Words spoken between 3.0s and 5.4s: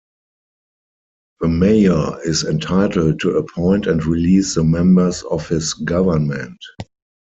to appoint and release the members